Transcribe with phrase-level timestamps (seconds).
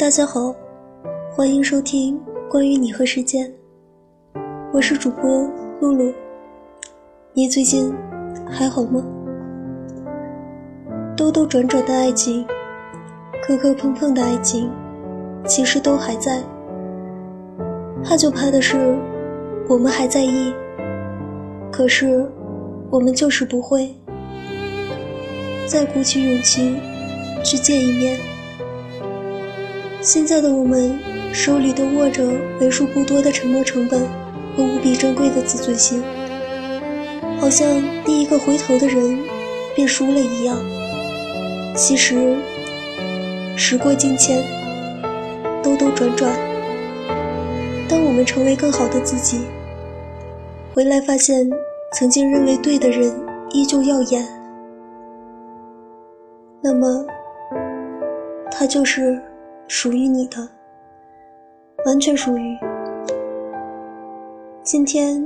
[0.00, 0.54] 大家好，
[1.30, 2.18] 欢迎收听
[2.48, 3.52] 关于你和时间，
[4.72, 5.46] 我是主播
[5.78, 6.10] 露露。
[7.34, 7.94] 你最近
[8.48, 9.04] 还好吗？
[11.14, 12.46] 兜兜转转的爱情，
[13.42, 14.70] 磕磕碰碰的爱情，
[15.46, 16.42] 其实都还在。
[18.02, 18.98] 怕就怕的是，
[19.68, 20.54] 我们还在意，
[21.70, 22.26] 可是
[22.88, 23.94] 我们就是不会
[25.66, 26.80] 再鼓起勇气
[27.44, 28.18] 去见一面。
[30.02, 30.98] 现在的我们
[31.30, 32.26] 手里都握着
[32.58, 34.00] 为数不多的沉没成本
[34.56, 36.02] 和无比珍贵的自尊心，
[37.38, 39.18] 好像第一个回头的人
[39.76, 40.56] 便输了一样。
[41.76, 42.34] 其实，
[43.56, 44.42] 时过境迁，
[45.62, 46.34] 兜兜转转，
[47.86, 49.42] 当我们成为更好的自己，
[50.74, 51.48] 回来发现
[51.92, 53.12] 曾经认为对的人
[53.50, 54.26] 依旧耀眼，
[56.62, 57.04] 那么，
[58.50, 59.20] 他就是。
[59.72, 60.36] 属于你的，
[61.86, 62.58] 完全属于。
[64.64, 65.24] 今天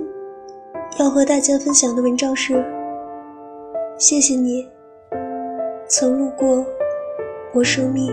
[0.98, 2.62] 要和大家分享的文章是：
[3.98, 4.69] 谢谢你
[5.89, 6.62] 曾路过
[7.55, 8.12] 我生命。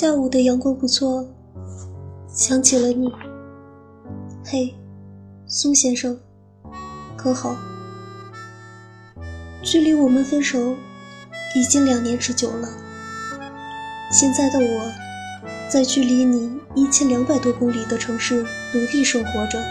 [0.00, 1.28] 下午的阳光不错，
[2.26, 3.12] 想起了你。
[4.42, 4.74] 嘿，
[5.46, 6.18] 苏先生，
[7.18, 7.54] 可好？
[9.62, 10.74] 距离我们分手
[11.54, 12.66] 已经两年之久了。
[14.10, 14.90] 现在的我，
[15.68, 18.42] 在距离你一千两百多公里的城市
[18.72, 19.62] 努力生活着，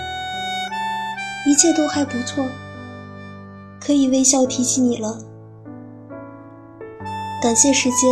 [1.48, 2.46] 一切都还不错，
[3.82, 5.24] 可以微笑提起你了。
[7.42, 8.08] 感谢时间，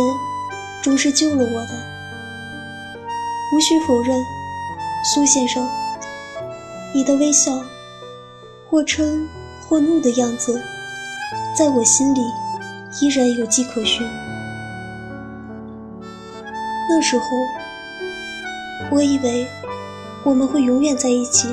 [0.82, 1.97] 终是救了我的。
[3.50, 4.22] 无需否认，
[5.02, 5.66] 苏先生，
[6.94, 7.58] 你的微笑，
[8.68, 9.26] 或嗔
[9.66, 10.62] 或怒的样子，
[11.56, 12.20] 在我心里
[13.00, 14.06] 依然有迹可循。
[16.90, 17.24] 那时候，
[18.90, 19.46] 我以为
[20.24, 21.48] 我们会永远在一起，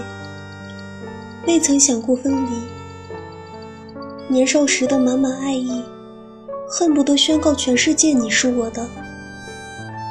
[1.48, 2.50] 未曾想过分离。
[4.28, 5.82] 年少时的满满爱意，
[6.70, 8.86] 恨不得宣告全世界你是我的，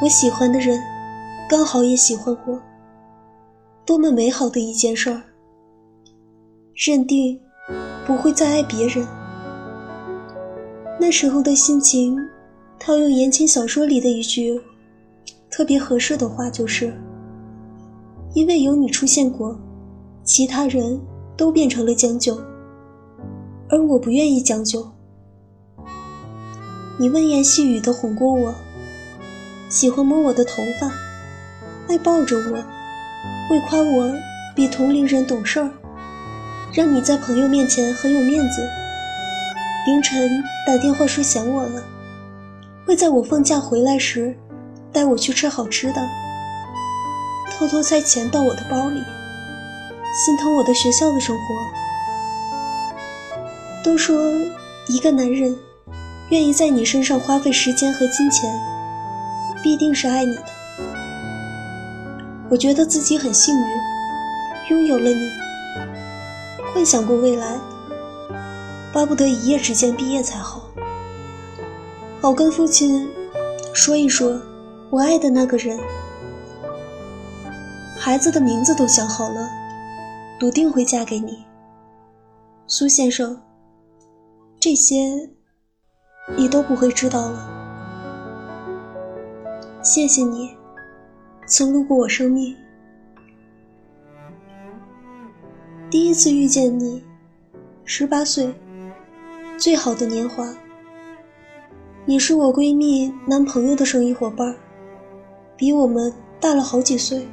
[0.00, 0.93] 我喜欢的人。
[1.46, 2.58] 刚好也喜欢我，
[3.84, 5.22] 多么美好的一件事儿！
[6.74, 7.38] 认定
[8.06, 9.06] 不会再爱别人。
[10.98, 12.16] 那时候的心情，
[12.78, 14.58] 套用言情小说里的一句
[15.50, 16.94] 特别合适的话，就是：
[18.32, 19.54] 因为有你出现过，
[20.24, 20.98] 其他人
[21.36, 22.40] 都变成了将就，
[23.68, 24.88] 而我不愿意将就。
[26.98, 28.54] 你温言细语的哄过我，
[29.68, 31.03] 喜欢摸我的头发。
[31.94, 32.56] 爱抱着我，
[33.48, 34.12] 会夸我
[34.52, 35.70] 比同龄人懂事儿，
[36.72, 38.68] 让你在朋友面前很有面子。
[39.86, 41.84] 凌晨打电话说想我了，
[42.84, 44.36] 会在我放假回来时
[44.92, 46.02] 带我去吃好吃的，
[47.52, 49.00] 偷偷塞钱到我的包里，
[50.26, 51.42] 心疼我的学校的生活。
[53.84, 54.16] 都说
[54.88, 55.56] 一个男人
[56.30, 58.52] 愿意在你身上花费时间和金钱，
[59.62, 60.53] 必定是爱你的。
[62.50, 63.66] 我觉得自己很幸运，
[64.70, 65.30] 拥有了你。
[66.72, 67.58] 幻想过未来，
[68.92, 70.62] 巴不得一夜之间毕业才好，
[72.20, 73.08] 好跟父亲
[73.72, 74.40] 说一说，
[74.90, 75.78] 我爱的那个人。
[77.96, 79.48] 孩子的名字都想好了，
[80.38, 81.44] 笃定会嫁给你，
[82.66, 83.40] 苏先生。
[84.60, 85.30] 这些
[86.36, 87.48] 你都不会知道了。
[89.82, 90.56] 谢谢你。
[91.46, 92.56] 曾路过我生命，
[95.90, 97.04] 第一次遇见你，
[97.84, 98.50] 十八岁，
[99.58, 100.48] 最好的年华。
[102.06, 104.56] 你是我闺蜜男朋友的生意伙伴，
[105.54, 106.10] 比我们
[106.40, 107.28] 大了好几岁。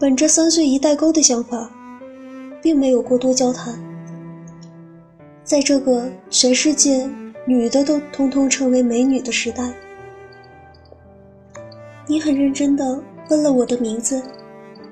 [0.00, 1.70] 本着三岁一代沟的想法，
[2.60, 3.78] 并没有过多交谈。
[5.44, 7.08] 在这个全世界
[7.46, 9.72] 女的都通通成为美女的时代。
[12.10, 14.20] 你很认真地问了我的名字，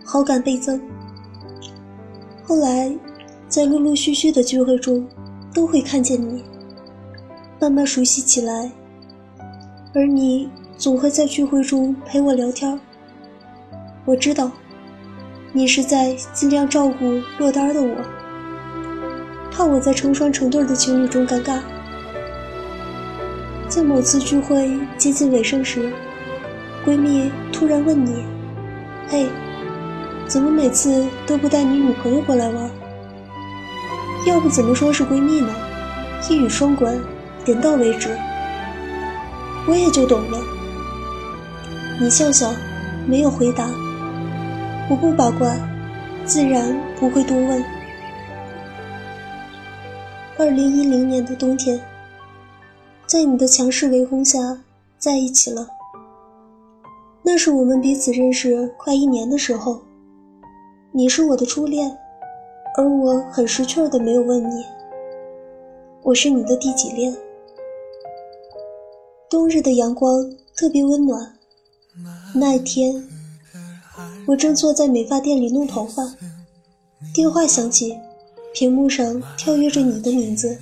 [0.05, 0.81] 好感倍增。
[2.45, 2.97] 后来，
[3.49, 5.05] 在陆陆续续的聚会中，
[5.53, 6.45] 都会看见你，
[7.59, 8.71] 慢慢熟悉起来。
[9.97, 12.79] 而你总会在聚会中陪我聊天。
[14.05, 14.53] 我知道，
[15.53, 17.97] 你是在尽量照顾落单的我，
[19.51, 21.59] 怕我在成双成对的情侣中尴尬，
[23.69, 25.93] 在某次聚会接近尾声时，
[26.89, 28.25] 闺蜜突然问你
[29.11, 29.27] ：“嘿，
[30.27, 32.71] 怎么每次都不带你女朋友过来玩？
[34.27, 35.55] 要不怎么说是闺蜜呢？
[36.31, 36.99] 一语双关，
[37.45, 38.09] 点到为止。”
[39.69, 40.41] 我也就懂了。
[42.01, 42.55] 你笑笑，
[43.07, 43.69] 没有回答。
[44.89, 45.55] 我不八卦，
[46.25, 47.63] 自然不会多问。
[50.39, 51.79] 二零一零年的冬天。
[53.05, 54.39] 在你的强势围攻下，
[54.99, 55.69] 在一起了。
[57.23, 59.83] 那是我们彼此认识快一年的时候。
[60.93, 61.97] 你是我的初恋，
[62.77, 64.65] 而我很识趣的没有问你，
[66.03, 67.15] 我是你的第几恋？
[69.29, 71.35] 冬日的阳光特别温暖。
[72.35, 73.05] 那一天，
[74.27, 76.15] 我正坐在美发店里弄头发，
[77.15, 77.97] 电话响起，
[78.55, 80.59] 屏幕上跳跃着你的名字。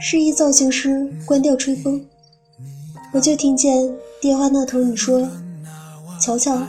[0.00, 2.06] 示意造型师关掉吹风，
[3.12, 5.28] 我就听见电话那头你说
[6.26, 6.60] ：“乔乔，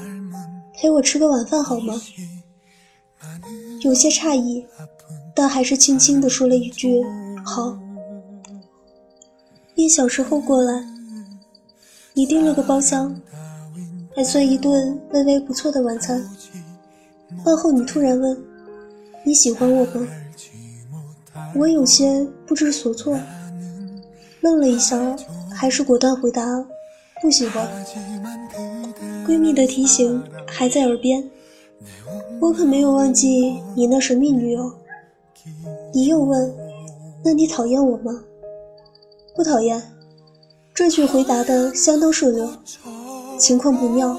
[0.76, 2.00] 陪我吃个晚饭好吗？”
[3.82, 4.64] 有些诧异，
[5.34, 7.02] 但还是轻轻地说了一句
[7.44, 7.76] ：“好。”
[9.74, 10.86] 一小时后过来，
[12.14, 13.20] 你订了个包厢，
[14.16, 16.24] 还算一顿微微不错的晚餐。
[17.44, 18.38] 饭后你突然问
[19.26, 20.08] ：“你喜欢我吗？”
[21.56, 23.20] 我有些不知所措，
[24.42, 25.16] 愣了一下，
[25.52, 26.44] 还是果断回答
[27.22, 27.68] ：“不喜欢。”
[29.26, 31.30] 闺蜜的提醒还在耳边，
[32.40, 34.72] 我可没有忘记你那神秘女友。
[35.94, 36.54] 你又问
[37.24, 38.24] ：“那你讨厌我吗？”
[39.36, 39.82] 不讨厌。
[40.74, 42.50] 这句回答的相当顺溜。
[43.38, 44.18] 情况不妙，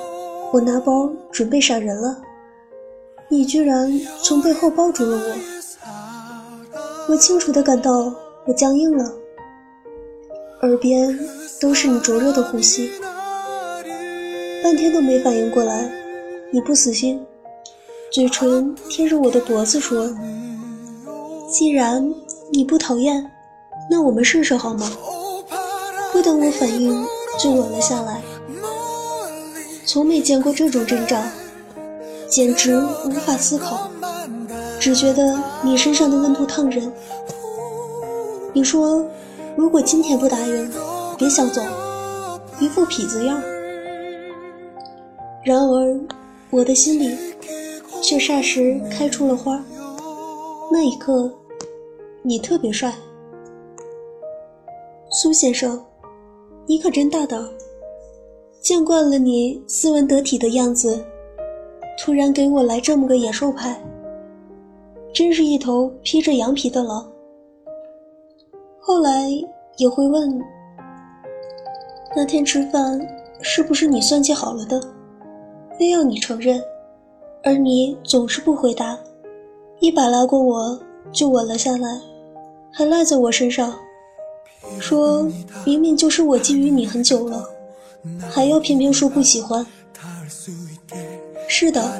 [0.53, 2.19] 我拿包准备闪人了，
[3.29, 3.91] 你居然
[4.23, 5.35] 从背后抱住了我。
[7.09, 8.13] 我清楚的感到
[8.45, 9.13] 我僵硬了，
[10.63, 11.17] 耳边
[11.61, 12.91] 都是你灼热的呼吸，
[14.61, 15.89] 半天都没反应过来，
[16.51, 17.25] 你不死心，
[18.13, 20.13] 嘴唇贴着我的脖子说
[21.49, 22.13] ：“既然
[22.51, 23.31] 你不讨厌，
[23.89, 24.91] 那我们试试好吗？”
[26.13, 27.07] 不等我反应，
[27.39, 28.21] 就吻了下来。
[29.87, 31.23] 从没见过这种阵仗，
[32.29, 32.77] 简直
[33.07, 33.89] 无法思考。
[34.81, 36.93] 只觉得你身上的温度烫人。
[38.53, 39.05] 你说，
[39.59, 40.71] 如果今天不答应，
[41.19, 41.61] 别想走，
[42.61, 43.43] 一副痞子样。
[45.45, 46.01] 然而，
[46.49, 47.19] 我的心里
[48.01, 49.61] 却霎时开出了花。
[50.71, 51.35] 那一刻，
[52.23, 52.95] 你特别帅，
[55.11, 55.85] 苏先生，
[56.65, 57.45] 你可真大胆。
[58.61, 61.05] 见惯了你斯文得体的样子，
[61.99, 63.77] 突然给我来这么个野兽派。
[65.13, 67.08] 真是一头披着羊皮的狼。
[68.89, 69.29] 后来
[69.77, 70.43] 也会问，
[72.17, 72.99] 那天吃饭
[73.43, 74.81] 是不是你算计好了的，
[75.79, 76.59] 非要你承认，
[77.45, 78.99] 而你总是不回答，
[79.81, 80.81] 一把拉过我
[81.13, 82.01] 就吻了下来，
[82.73, 83.75] 还赖在我身上，
[84.81, 85.29] 说
[85.67, 87.47] 明明就是我觊觎你很久了，
[88.31, 89.67] 还要偏偏说不喜欢。
[91.47, 91.93] 是的，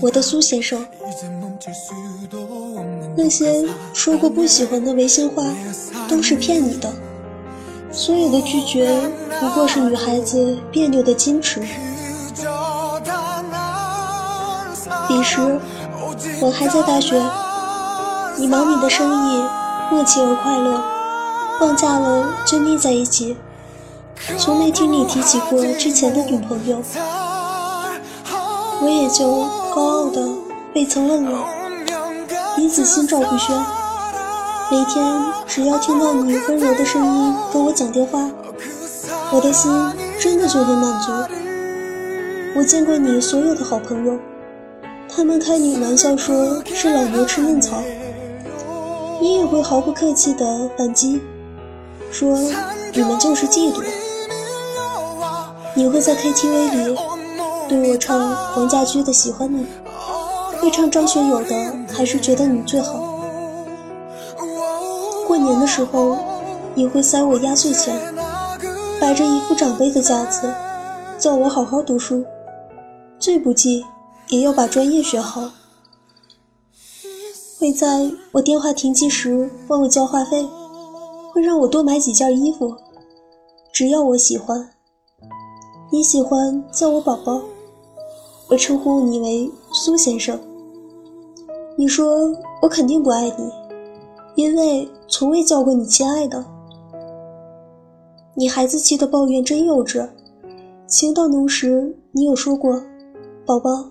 [0.00, 0.86] 我的苏先生。
[3.16, 5.44] 那些说过不喜欢的违心话，
[6.10, 6.92] 都是骗你的。
[7.92, 9.00] 所有的拒绝，
[9.38, 11.60] 不过是女孩子别扭的矜持。
[15.06, 15.58] 彼时，
[16.40, 17.20] 我还在大学，
[18.36, 19.44] 你忙你的生意，
[19.90, 20.82] 默契而快乐。
[21.58, 23.36] 放假了就腻在一起，
[24.38, 26.82] 从没听你提起过之前的女朋友。
[28.82, 29.44] 我也就
[29.74, 30.26] 高傲的
[30.72, 31.38] 被曾问了。
[32.56, 33.79] 彼此心照不宣。
[34.70, 35.04] 每天
[35.48, 38.30] 只要听到你温柔的声音跟我讲电话，
[39.32, 39.68] 我的心
[40.20, 41.10] 真的就很满足。
[42.54, 44.16] 我见过你所有的好朋友，
[45.08, 47.82] 他们开你玩笑说是老牛吃嫩草，
[49.20, 51.20] 你也会毫不客气的反击，
[52.12, 52.38] 说
[52.92, 53.82] 你们就是嫉妒。
[55.74, 56.96] 你会在 KTV 里
[57.68, 59.64] 对我唱黄家驹的《喜欢你》。
[60.60, 63.09] 会唱张学友的，还是觉得你最好。
[65.30, 66.18] 过年的时候，
[66.74, 67.96] 你会塞我压岁钱，
[69.00, 70.52] 摆着一副长辈的架子，
[71.20, 72.24] 叫我好好读书，
[73.16, 73.86] 最不济
[74.26, 75.48] 也要把专业学好。
[77.60, 80.44] 会在我电话停机时帮我交话费，
[81.32, 82.74] 会让我多买几件衣服，
[83.72, 84.70] 只要我喜欢。
[85.92, 87.40] 你喜欢叫我宝宝，
[88.48, 90.36] 我称呼你为苏先生。
[91.76, 93.48] 你说我肯定不爱你，
[94.34, 96.42] 因为从未叫过你亲爱的。
[98.36, 100.08] 你孩子气的抱怨真幼稚。
[100.86, 102.80] 情到浓时，你有说过，
[103.44, 103.90] 宝宝，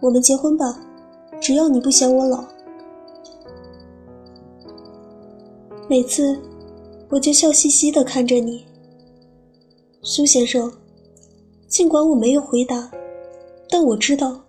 [0.00, 0.80] 我们结婚吧，
[1.40, 2.44] 只要你不嫌我老。
[5.88, 6.38] 每次，
[7.10, 8.64] 我就笑嘻嘻地看着你，
[10.02, 10.72] 苏先生。
[11.68, 12.90] 尽管我没有回答，
[13.68, 14.40] 但我知道，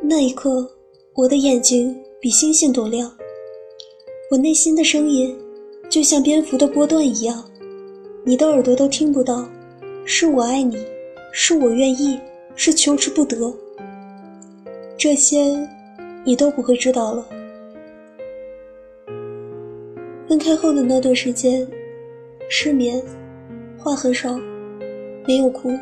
[0.00, 0.70] 那一刻，
[1.14, 3.12] 我的眼睛比星星都亮。
[4.30, 5.36] 我内心的声音，
[5.92, 7.44] 就像蝙蝠的波段一样，
[8.24, 9.46] 你的耳朵都听不到。
[10.06, 10.78] 是我爱你，
[11.34, 12.18] 是我愿意，
[12.56, 13.54] 是求之不得。
[14.96, 15.54] 这些，
[16.24, 17.26] 你都不会知道了。
[20.26, 21.68] 分开后的那段时间，
[22.48, 23.02] 失眠，
[23.76, 24.40] 话很少，
[25.26, 25.78] 没有哭，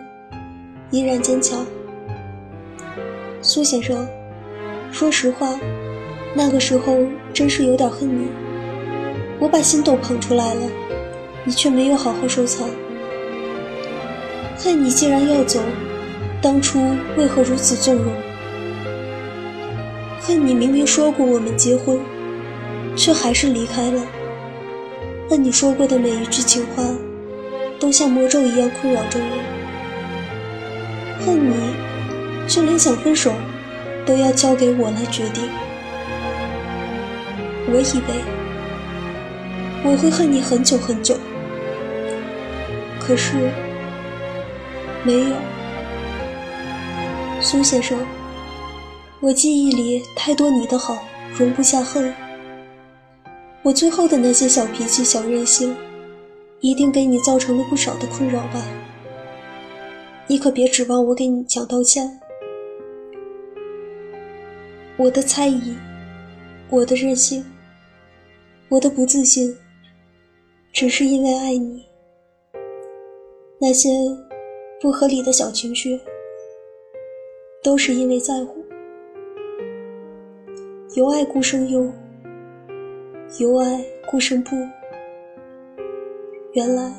[0.91, 1.65] 依然坚强。
[3.41, 4.05] 苏先生，
[4.91, 5.57] 说实话。
[6.35, 6.97] 那个时候
[7.33, 8.27] 真是有点恨你，
[9.41, 10.61] 我把心都捧出来了，
[11.45, 12.69] 你却没有好好收藏。
[14.59, 15.61] 恨你既然要走，
[16.43, 18.13] 当初为何如此纵容？
[20.21, 21.99] 恨你明明说过我们结婚，
[22.95, 24.03] 却还是离开了。
[25.31, 26.85] 恨你说过的每一句情话，
[27.79, 29.39] 都像魔咒一样困扰着我。
[31.25, 31.55] 恨你，
[32.47, 33.33] 就连想分手，
[34.05, 35.49] 都要交给我来决定。
[37.73, 38.15] 我以为
[39.83, 41.17] 我会恨你很久很久，
[43.01, 43.51] 可是
[45.05, 45.35] 没有，
[47.41, 47.99] 苏先生，
[49.21, 51.03] 我记忆里太多你的好，
[51.35, 52.13] 容不下恨。
[53.63, 55.75] 我最后的那些小脾气、小任性，
[56.61, 58.63] 一定给你造成了不少的困扰吧？
[60.27, 62.21] 你可别指望我给你讲道歉。
[64.99, 65.75] 我的猜疑，
[66.69, 67.45] 我的任性。
[68.69, 69.57] 我的不自信，
[70.73, 71.85] 只是因为爱你。
[73.61, 73.89] 那些
[74.81, 76.01] 不合理的小情绪，
[77.63, 78.65] 都是因为在乎。
[80.95, 81.93] 由爱故生忧，
[83.39, 84.57] 由爱故生怖。
[86.53, 86.93] 原来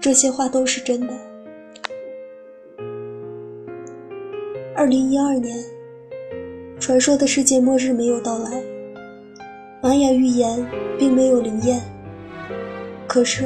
[0.00, 1.14] 这些话都是真的。
[4.76, 5.56] 二零一二年，
[6.78, 8.73] 传说的世界末日没有到来。
[9.84, 10.66] 玛雅预言
[10.98, 11.78] 并没有灵验，
[13.06, 13.44] 可是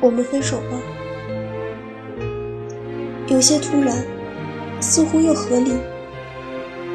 [0.00, 0.78] 我们分手吧，
[3.26, 4.06] 有些突然，
[4.80, 5.72] 似乎又合理。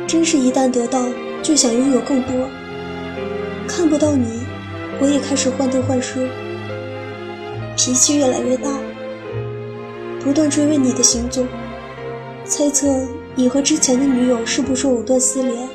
[0.08, 1.04] 真是一旦得到，
[1.44, 2.32] 就想拥有更多。
[3.68, 4.46] 看不到你，
[5.02, 6.26] 我也开始患得患失，
[7.76, 8.70] 脾气越来越大，
[10.22, 11.46] 不断追问你的行踪，
[12.46, 12.88] 猜测
[13.36, 15.68] 你和之前的女友是不是藕断丝连。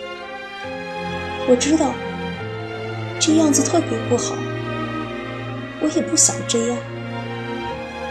[1.47, 1.92] 我知道。
[3.32, 4.34] 这样子特别不好，
[5.80, 6.76] 我也不想这样。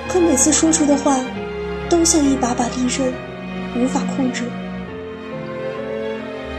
[0.08, 1.20] 可每次说出的话，
[1.90, 3.14] 都像一把把利刃，
[3.76, 4.46] 无法控制。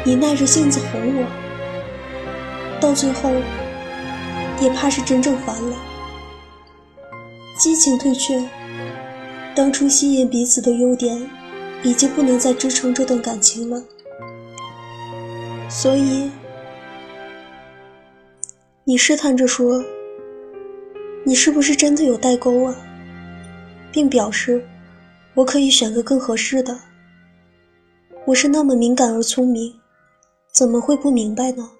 [0.04, 1.26] 你耐着性子哄我，
[2.78, 3.30] 到最后，
[4.60, 5.74] 也怕是真正烦了。
[7.58, 8.46] 激情退却，
[9.54, 11.18] 当初吸引彼此的优点，
[11.82, 13.82] 已经不能再支撑这段感情了。
[15.70, 16.30] 所以。
[18.90, 19.84] 你试探着说
[21.22, 22.74] ：“你是不是真的有代沟啊？”
[23.92, 24.60] 并表示
[25.32, 26.76] 我可以选个更合适的。
[28.26, 29.72] 我是那么敏感而聪明，
[30.52, 31.70] 怎么会不明白呢？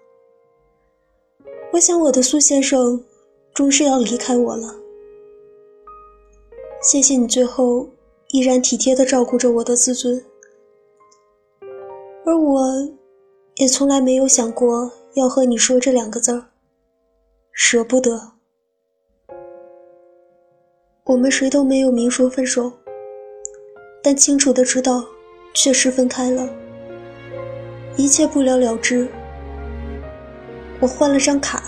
[1.73, 3.05] 我想我的苏先生
[3.52, 4.73] 终是要离开我了。
[6.81, 7.88] 谢谢你最后
[8.29, 10.25] 依然体贴的照顾着我的自尊，
[12.25, 12.62] 而我
[13.57, 16.50] 也从来没有想过要和你说这两个字儿。
[17.62, 18.33] 舍不得，
[21.05, 22.73] 我们谁都没有明说分手，
[24.02, 25.05] 但清楚的知道，
[25.52, 26.49] 确实分开了，
[27.97, 29.07] 一切不了了之。
[30.81, 31.62] 我换了张卡，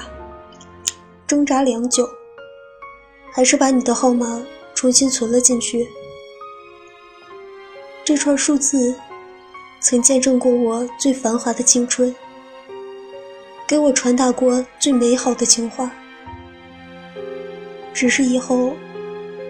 [1.27, 2.09] 挣扎良久，
[3.31, 4.43] 还是把你的号码
[4.75, 5.87] 重新存了进去。
[8.03, 8.95] 这串数字，
[9.79, 12.13] 曾见证过我最繁华的青春。
[13.73, 15.91] 给我传达过最美好的情话，
[17.95, 18.75] 只是以后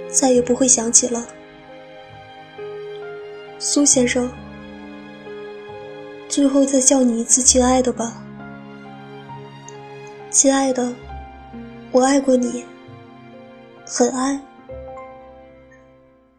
[0.09, 1.27] 再也不会想起了。
[3.59, 4.31] 苏先生，
[6.29, 8.23] 最后再叫你一次亲爱的吧，
[10.31, 10.95] 亲爱的，
[11.91, 12.65] 我爱过你，
[13.85, 14.41] 很爱。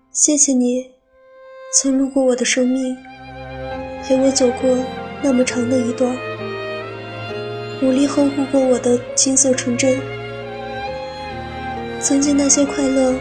[0.09, 0.89] 谢谢你，
[1.73, 2.95] 曾路过我的生命，
[4.05, 4.73] 陪我走过
[5.21, 6.32] 那么长的一段。
[7.81, 9.99] 努力呵护过我的青涩纯真，
[11.99, 13.13] 曾经那些快乐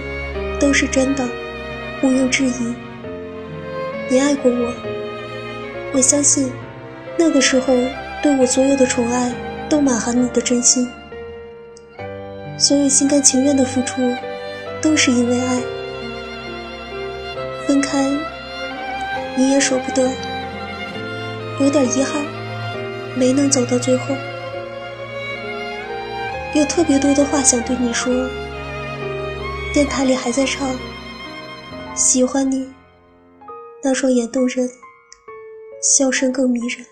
[0.60, 1.24] 都是真的，
[2.02, 2.74] 毋庸置疑。
[4.08, 4.72] 你爱过我，
[5.94, 6.52] 我相信
[7.18, 7.74] 那个时候
[8.22, 9.32] 对我所有的宠爱
[9.68, 10.88] 都满含你的真心。
[12.56, 14.14] 所有心甘情愿的付出，
[14.80, 15.60] 都是因为爱。
[17.66, 18.10] 分开，
[19.34, 20.08] 你也舍不得，
[21.58, 22.22] 有点遗憾，
[23.16, 24.14] 没能走到最后。
[26.54, 28.12] 有特别多的话想对你说，
[29.72, 30.68] 电台里还在唱，
[31.94, 32.70] 喜欢你，
[33.82, 34.68] 那双眼动人，
[35.80, 36.86] 笑声更迷人。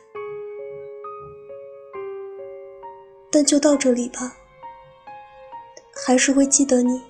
[3.31, 4.35] 但就到这里吧，
[6.07, 7.03] 还是会记得你，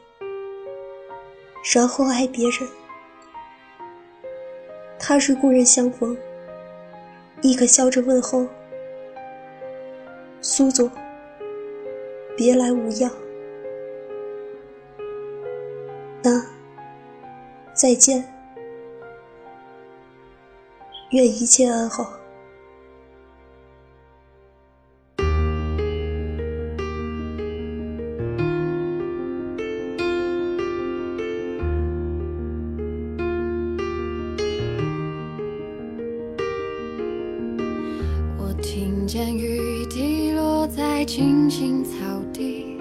[1.73, 2.69] 然后爱别人。
[4.99, 6.19] 他日故人相逢，
[7.43, 8.45] 亦可笑着问候，
[10.41, 10.91] 苏总。
[12.41, 13.13] 别来无恙，
[16.23, 16.43] 那
[17.75, 18.25] 再见，
[21.11, 22.20] 愿一切安好。
[41.01, 41.91] 在青青草
[42.31, 42.77] 地，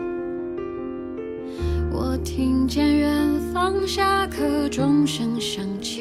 [1.89, 5.98] 我听见远方下课钟声响起，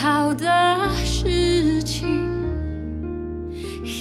[0.00, 2.08] 好的事情？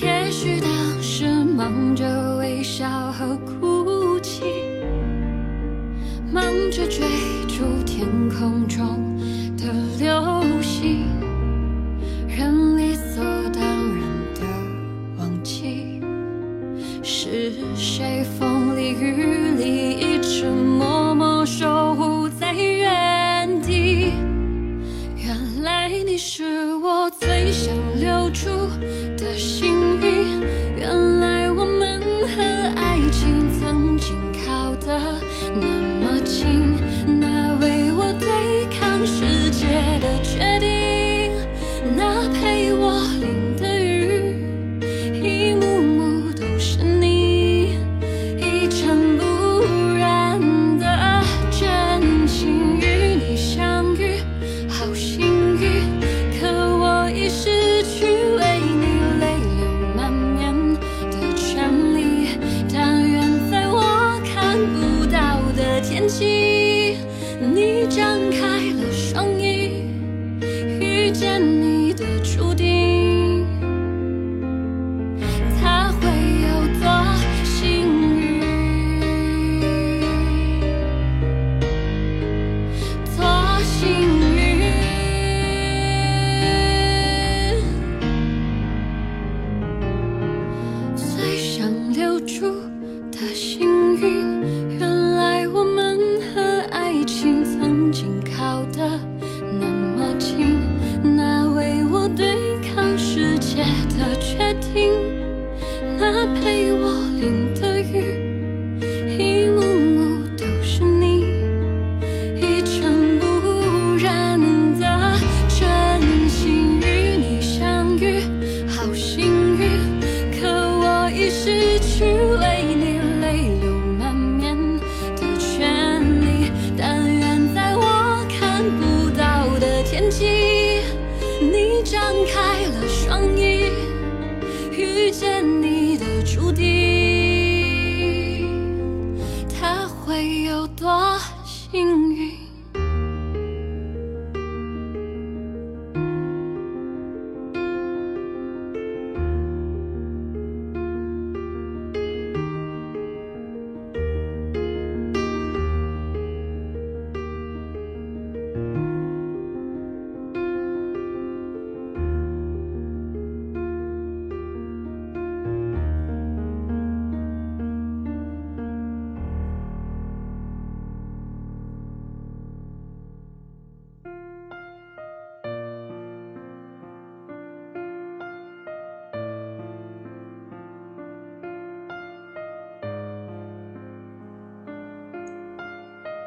[0.02, 0.70] 也许当
[1.02, 4.44] 时忙着微笑和哭泣，
[6.32, 7.08] 忙着追
[7.48, 9.03] 逐天空中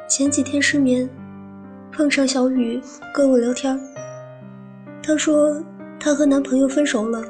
[0.07, 1.07] 前几天失眠，
[1.91, 2.79] 碰上小雨
[3.13, 3.77] 跟我聊天，
[5.03, 5.61] 她说
[5.99, 7.21] 她和男朋友分手了，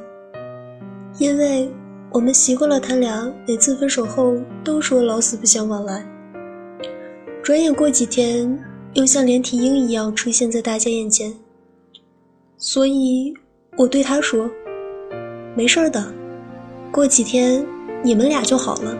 [1.17, 1.71] 因为
[2.11, 6.05] 我们习惯了他俩每次分手后都说老死不相往来。
[7.41, 8.59] 转眼过几天，
[8.93, 11.33] 又像连体婴一样出现在大家眼前，
[12.57, 13.33] 所以
[13.75, 14.47] 我对他说
[15.57, 16.13] ：“没事的，
[16.91, 17.65] 过几天
[18.03, 18.95] 你们俩就好了。”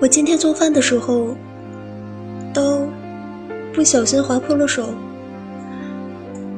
[0.00, 1.36] 我今天做饭的时候，
[2.54, 2.80] 刀
[3.70, 4.94] 不小心划破了手。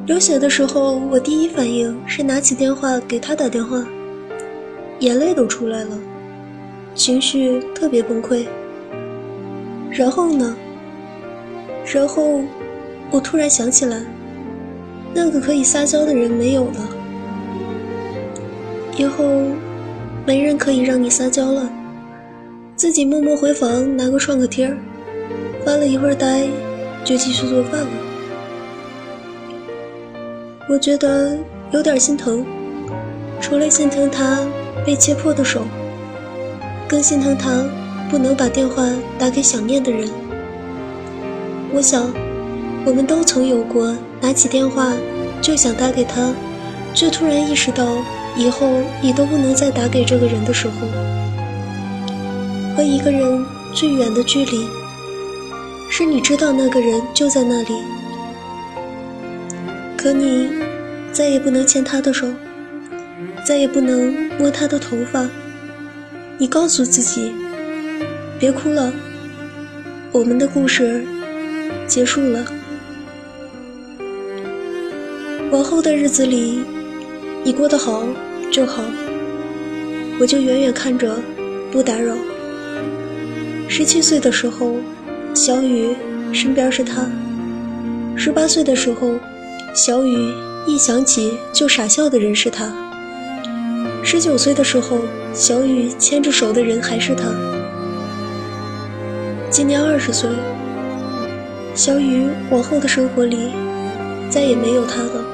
[0.06, 3.84] 流血的时候，我第一反应是拿起电话给他打电话，
[5.00, 5.98] 眼泪都出来了，
[6.94, 8.46] 情绪特别崩溃。
[9.90, 10.54] 然后呢？
[11.92, 12.42] 然后
[13.10, 14.00] 我突然想起来，
[15.12, 16.88] 那个可以撒娇的人没有了，
[18.96, 19.24] 以后
[20.24, 21.68] 没人可以让你撒娇了。
[22.82, 24.76] 自己默默回房，拿个创可贴儿，
[25.64, 26.48] 发了一会儿呆，
[27.04, 27.86] 就继续做饭了。
[30.68, 31.38] 我觉得
[31.70, 32.44] 有点心疼，
[33.40, 34.44] 除了心疼他
[34.84, 35.62] 被切破的手，
[36.88, 37.64] 更心疼他
[38.10, 38.84] 不能把电话
[39.16, 40.10] 打给想念的人。
[41.72, 42.12] 我想，
[42.84, 44.92] 我们都曾有过拿起电话
[45.40, 46.34] 就想打给他，
[46.92, 47.86] 却突然意识到
[48.36, 48.66] 以后
[49.00, 50.74] 你都不能再打给这个人的时候。
[52.74, 54.66] 和一个人最远的距离，
[55.90, 57.82] 是你知道那个人就在那里，
[59.96, 60.48] 可你
[61.12, 62.26] 再也不能牵他的手，
[63.44, 65.28] 再也不能摸他的头发。
[66.38, 67.32] 你告诉自己，
[68.38, 68.92] 别哭了，
[70.10, 71.04] 我们的故事
[71.86, 72.44] 结束了。
[75.50, 76.64] 往后的日子里，
[77.44, 78.02] 你过得好
[78.50, 78.82] 就好，
[80.18, 81.20] 我就远远看着，
[81.70, 82.16] 不打扰。
[83.74, 84.74] 十七岁的时候，
[85.32, 85.96] 小雨
[86.30, 87.06] 身边是他；
[88.14, 89.14] 十八岁的时候，
[89.74, 90.30] 小雨
[90.66, 92.66] 一想起就傻笑的人是他；
[94.04, 94.98] 十九岁的时候，
[95.32, 97.32] 小雨牵着手的人还是他。
[99.48, 100.28] 今年二十岁，
[101.74, 103.52] 小雨往后的生活里
[104.28, 105.24] 再也没有他了。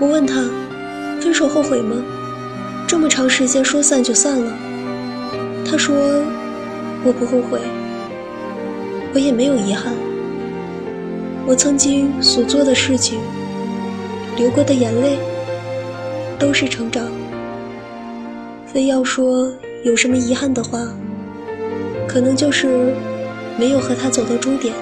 [0.00, 0.42] 我问他，
[1.20, 2.02] 分手后悔吗？
[2.84, 4.52] 这么长时间说散就散了，
[5.64, 5.94] 他说。
[7.06, 7.58] 我不后悔，
[9.12, 9.92] 我也没有遗憾。
[11.46, 13.20] 我曾经所做的事情，
[14.38, 15.18] 流过的眼泪，
[16.38, 17.06] 都是成长。
[18.66, 19.52] 非要说
[19.84, 20.88] 有什么遗憾的话，
[22.08, 22.94] 可能就是
[23.58, 24.72] 没有和他走到终点。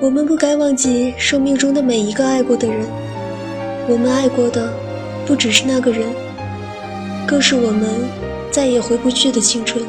[0.00, 2.86] 我们不该忘记生命中的每一个爱过的人，
[3.86, 4.72] 我们爱过的
[5.26, 6.08] 不只是那个人，
[7.26, 7.84] 更是我们
[8.50, 9.84] 再也回不去的青春。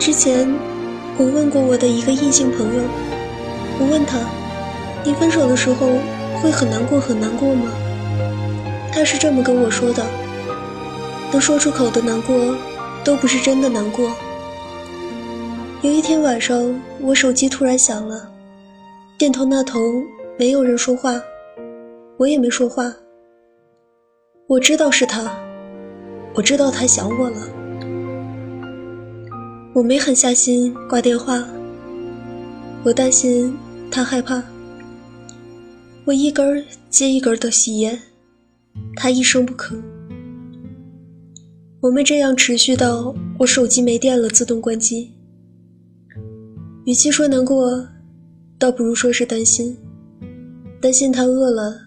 [0.00, 0.48] 之前，
[1.18, 2.82] 我问过我的一个异性朋友，
[3.78, 4.18] 我问他
[5.04, 5.88] ：“你分手的时候
[6.40, 7.70] 会很难过很难过吗？”
[8.90, 10.02] 他是这么跟我说的
[11.30, 12.56] ：“能说出口的难过，
[13.04, 14.10] 都不是真的难过。”
[15.82, 18.26] 有一天晚上，我手机突然响了，
[19.18, 19.78] 电筒那头
[20.38, 21.20] 没有人说话，
[22.16, 22.90] 我也没说话。
[24.46, 25.30] 我知道是他，
[26.32, 27.49] 我知道他想我了。
[29.72, 31.46] 我没狠下心挂电话，
[32.82, 33.56] 我担心
[33.88, 34.42] 他害怕。
[36.04, 37.96] 我一根接一根的吸烟，
[38.96, 39.80] 他一声不吭。
[41.80, 45.12] 我们这样持续到我手机没电了，自动关机。
[46.84, 47.86] 与其说难过，
[48.58, 49.76] 倒不如说是担心，
[50.80, 51.78] 担心他饿了，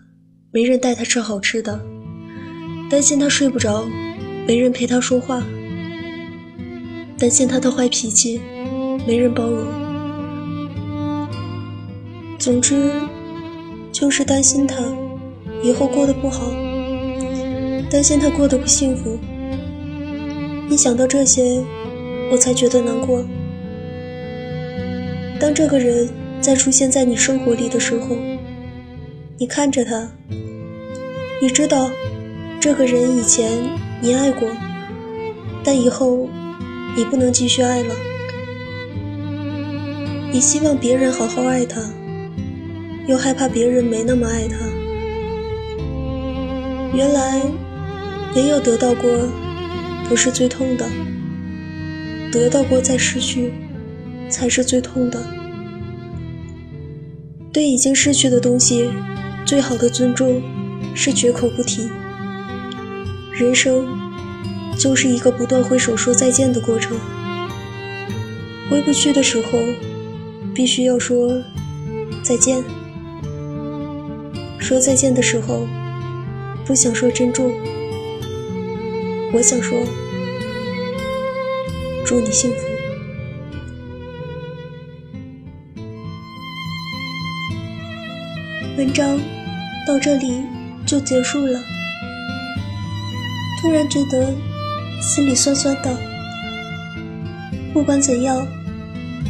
[0.52, 1.78] 没人带他吃好吃的；
[2.90, 3.84] 担心他睡不着，
[4.48, 5.44] 没人陪他说话。
[7.18, 8.42] 担心他的坏脾气，
[9.08, 9.66] 没人包容。
[12.38, 12.92] 总之，
[13.92, 14.84] 就是担心他
[15.62, 16.52] 以后过得不好，
[17.90, 19.18] 担心他过得不幸福。
[20.70, 21.64] 一想到这些，
[22.32, 23.24] 我才觉得难过。
[25.40, 26.10] 当这个人
[26.42, 28.18] 再出现在你生活里的时候，
[29.38, 30.12] 你看着他，
[31.42, 31.90] 你知道，
[32.60, 33.50] 这个人以前
[34.02, 34.50] 你爱过，
[35.64, 36.28] 但以后。
[36.96, 37.96] 你不能继续爱了，
[40.32, 41.82] 你希望别人好好爱他，
[43.08, 44.58] 又害怕别人没那么爱他。
[46.96, 47.42] 原来，
[48.36, 49.10] 没有得到过，
[50.08, 50.86] 不是最痛的；
[52.32, 53.52] 得到过再失去，
[54.30, 55.20] 才是最痛的。
[57.52, 58.90] 对已经失去的东西，
[59.46, 60.42] 最好的尊重
[60.94, 61.90] 是绝口不提。
[63.32, 63.88] 人生
[64.78, 66.98] 就是一个不断挥手说再见的过程。
[68.70, 69.60] 回不去的时候，
[70.54, 71.42] 必须要说
[72.24, 72.64] 再见。
[74.60, 75.68] 说再见的时候，
[76.66, 77.52] 不想说珍重，
[79.34, 79.78] 我想说
[82.06, 82.58] 祝你幸福。
[88.78, 89.20] 文章
[89.88, 90.42] 到这里
[90.86, 91.60] 就结束了，
[93.62, 94.34] 突然觉得
[95.06, 95.98] 心里酸酸的。
[97.74, 98.48] 不管怎样，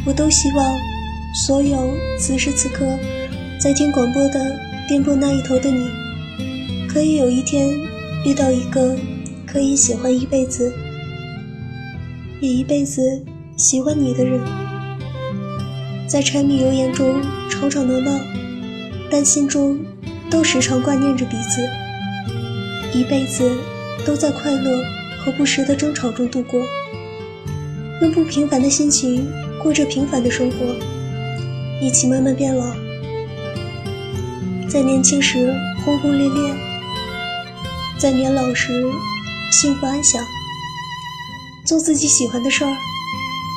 [0.06, 0.78] 我都希望
[1.46, 2.86] 所有此时此刻
[3.58, 4.64] 在听广播的。
[4.86, 5.88] 电波那一头的你，
[6.86, 7.70] 可以有一天
[8.26, 8.94] 遇到一个
[9.46, 10.70] 可以喜欢一辈子，
[12.38, 13.00] 也一辈子
[13.56, 14.42] 喜欢你的人，
[16.06, 18.20] 在柴米油盐中吵吵闹闹，
[19.10, 19.80] 但心中
[20.30, 21.66] 都时常挂念着彼此，
[22.92, 23.50] 一辈子
[24.04, 24.84] 都在快乐
[25.24, 26.60] 和不时的争吵中度过，
[28.02, 29.26] 用不平凡的心情
[29.62, 30.56] 过着平凡的生活，
[31.80, 32.66] 一起慢慢变老。
[34.68, 36.54] 在年轻时轰轰烈烈，
[37.98, 38.84] 在年老时
[39.50, 40.22] 幸福安详，
[41.64, 42.76] 做自己喜欢的事儿，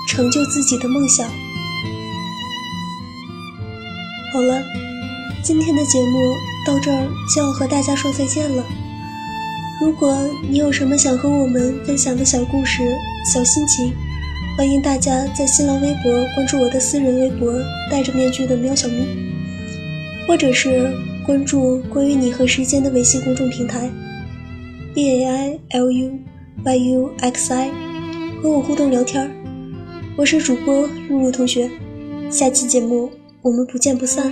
[0.07, 1.27] 成就自己的梦想。
[4.31, 4.63] 好了，
[5.43, 8.63] 今天的节目到这儿就要和大家说再见了。
[9.81, 12.83] 如果你有什么想和我们分享的小故事、
[13.31, 13.93] 小心情，
[14.57, 17.53] 欢迎大家在新浪微博关注我的私人微博
[17.91, 19.05] “戴着面具的喵小咪”，
[20.27, 20.93] 或者是。
[21.27, 23.91] 关注关于你和时间的微信公众平台
[24.93, 26.17] ，b a i l u
[26.63, 27.69] y u x i，
[28.41, 29.29] 和我互动聊天
[30.15, 31.69] 我是主播露露同学，
[32.31, 33.11] 下期节目
[33.41, 34.31] 我们不见不散。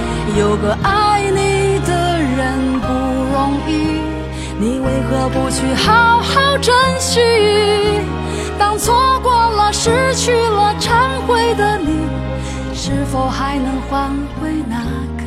[0.37, 4.01] 有个爱你的人不容易。
[4.59, 7.19] 你为何不去好好珍惜？
[8.59, 12.07] 当错过了、失去了、忏悔的你，
[12.73, 14.77] 是否还能换回那
[15.17, 15.25] 颗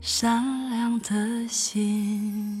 [0.00, 2.60] 善良的心？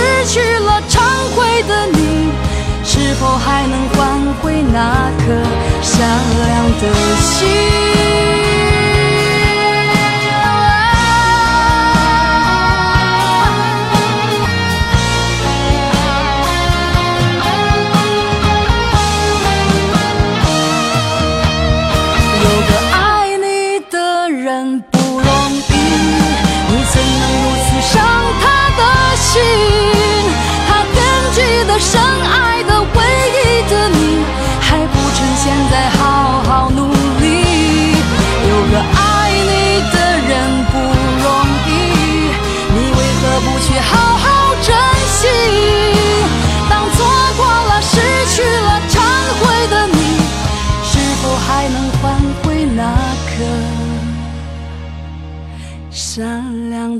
[0.31, 0.97] 去了、忏
[1.35, 2.31] 悔的你，
[2.85, 5.25] 是否还能换回那颗
[5.81, 6.07] 善
[6.47, 6.83] 良的
[7.19, 7.49] 心？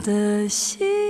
[0.02, 1.01] 的心？